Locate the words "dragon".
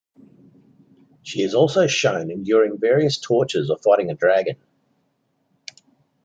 4.15-4.55